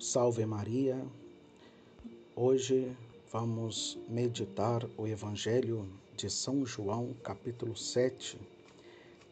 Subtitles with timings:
[0.00, 0.98] Salve Maria.
[2.34, 2.90] Hoje
[3.30, 8.38] vamos meditar o Evangelho de São João, capítulo 7,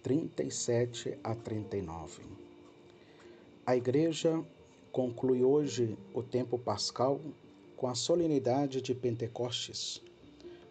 [0.02, 2.20] 37 a 39.
[3.64, 4.44] A Igreja
[4.92, 7.18] conclui hoje o tempo pascal
[7.74, 10.02] com a solenidade de Pentecostes.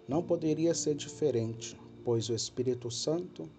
[0.07, 1.75] Não poderia ser diferente,
[2.05, 3.49] pois o Espírito Santo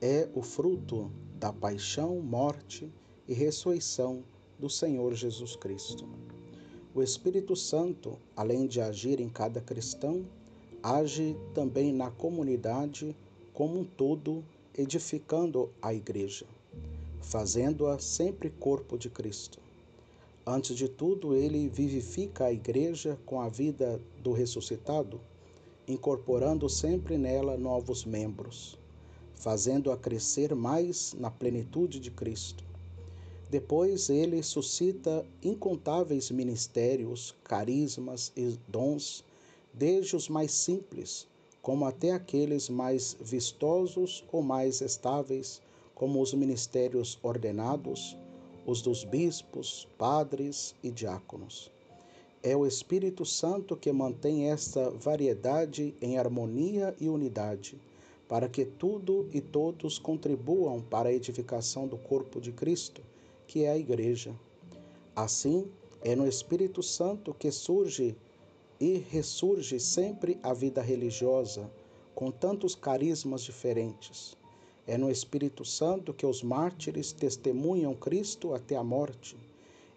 [0.00, 1.10] é o fruto
[1.40, 2.88] da paixão, morte
[3.26, 4.22] e ressurreição
[4.62, 6.06] do Senhor Jesus Cristo.
[6.94, 10.24] O Espírito Santo, além de agir em cada cristão,
[10.80, 13.16] age também na comunidade
[13.52, 14.44] como um todo,
[14.78, 16.46] edificando a igreja,
[17.20, 19.58] fazendo-a sempre corpo de Cristo.
[20.46, 25.20] Antes de tudo, ele vivifica a igreja com a vida do ressuscitado,
[25.88, 28.78] incorporando sempre nela novos membros,
[29.34, 32.71] fazendo-a crescer mais na plenitude de Cristo
[33.52, 39.22] depois ele suscita incontáveis ministérios, carismas e dons,
[39.74, 41.28] desde os mais simples,
[41.60, 45.60] como até aqueles mais vistosos ou mais estáveis,
[45.94, 48.16] como os ministérios ordenados,
[48.66, 51.70] os dos bispos, padres e diáconos.
[52.42, 57.78] É o Espírito Santo que mantém esta variedade em harmonia e unidade,
[58.26, 63.11] para que tudo e todos contribuam para a edificação do corpo de Cristo
[63.46, 64.34] que é a Igreja.
[65.14, 65.70] Assim,
[66.02, 68.16] é no Espírito Santo que surge
[68.80, 71.70] e ressurge sempre a vida religiosa,
[72.14, 74.36] com tantos carismas diferentes.
[74.86, 79.36] É no Espírito Santo que os mártires testemunham Cristo até a morte.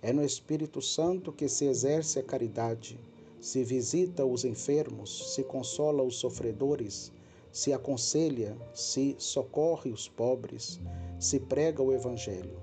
[0.02, 3.00] É no Espírito Santo que se exerce a caridade,
[3.42, 7.12] se visita os enfermos, se consola os sofredores,
[7.52, 10.80] se aconselha, se socorre os pobres,
[11.20, 12.62] se prega o Evangelho.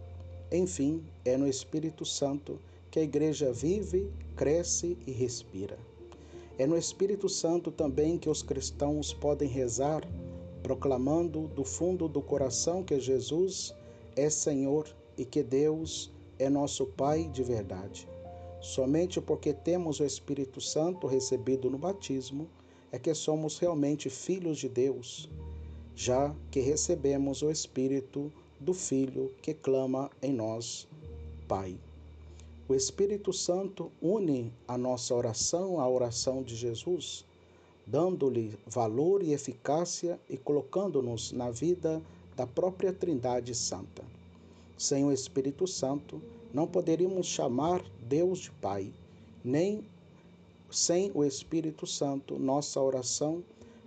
[0.53, 2.59] Enfim, é no Espírito Santo
[2.91, 5.79] que a igreja vive, cresce e respira.
[6.59, 10.07] É no Espírito Santo também que os cristãos podem rezar,
[10.63, 13.75] proclamando do fundo do coração que Jesus
[14.15, 14.87] é Senhor
[15.17, 18.07] e que Deus é nosso Pai de verdade.
[18.61, 22.47] Somente porque temos o Espírito Santo recebido no batismo
[22.93, 25.31] é que somos realmente filhos de Deus,
[25.97, 28.31] já que recebemos o Espírito
[28.63, 30.87] do Filho que clama em nós,
[31.49, 31.77] Pai.
[32.69, 37.25] O Espírito Santo une a nossa oração à oração de Jesus,
[37.85, 42.01] dando-lhe valor e eficácia e colocando-nos na vida
[42.37, 44.05] da própria Trindade Santa.
[44.79, 46.23] Sem o Espírito Santo,
[46.55, 48.93] não poderíamos chamar Deus de Pai,
[49.45, 49.85] nem
[50.71, 53.43] sem o Espírito Santo, nossa oração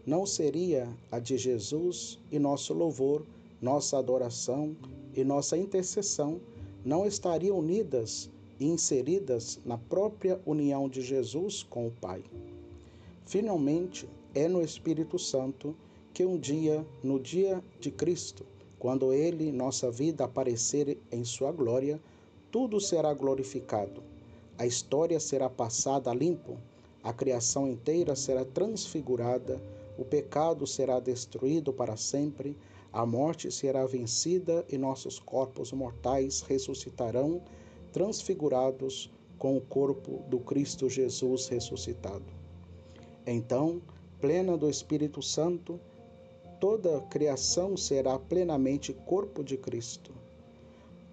[0.05, 3.25] não seria a de Jesus e nosso louvor
[3.61, 4.75] nossa adoração
[5.13, 6.39] e nossa intercessão
[6.83, 8.29] não estariam unidas
[8.59, 12.23] e inseridas na própria união de Jesus com o Pai.
[13.25, 15.75] Finalmente, é no Espírito Santo
[16.13, 18.45] que um dia, no dia de Cristo,
[18.77, 21.99] quando Ele, nossa vida, aparecer em Sua glória,
[22.51, 24.03] tudo será glorificado.
[24.57, 26.57] A história será passada a limpo,
[27.03, 29.61] a criação inteira será transfigurada,
[29.97, 32.55] o pecado será destruído para sempre,
[32.95, 37.41] a morte será vencida e nossos corpos mortais ressuscitarão,
[37.91, 42.23] transfigurados com o corpo do Cristo Jesus ressuscitado.
[43.27, 43.81] Então,
[44.21, 45.77] plena do Espírito Santo,
[46.57, 50.13] toda a criação será plenamente corpo de Cristo.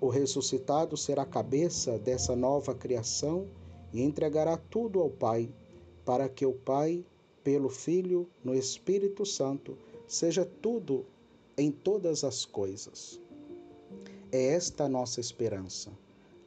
[0.00, 3.48] O ressuscitado será cabeça dessa nova criação
[3.92, 5.50] e entregará tudo ao Pai,
[6.04, 7.04] para que o Pai,
[7.42, 9.76] pelo Filho, no Espírito Santo,
[10.06, 11.04] seja tudo
[11.56, 13.20] em todas as coisas.
[14.30, 15.90] É esta a nossa esperança,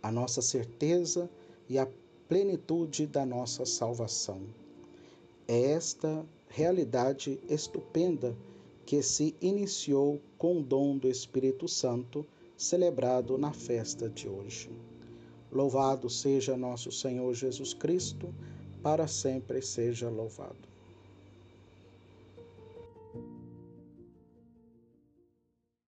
[0.02, 1.30] a nossa certeza
[1.70, 1.88] e a
[2.28, 4.42] plenitude da nossa salvação.
[5.48, 8.36] É esta realidade estupenda
[8.86, 12.26] que se iniciou com o dom do Espírito Santo,
[12.58, 14.70] celebrado na festa de hoje.
[15.52, 18.34] Louvado seja nosso Senhor Jesus Cristo,
[18.82, 20.75] para sempre seja louvado.